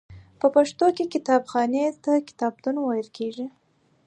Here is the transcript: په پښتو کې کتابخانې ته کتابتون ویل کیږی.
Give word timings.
په 0.39 0.47
پښتو 0.55 0.87
کې 0.95 1.11
کتابخانې 1.13 1.85
ته 2.03 2.11
کتابتون 2.27 2.75
ویل 2.79 3.07
کیږی. 3.17 3.47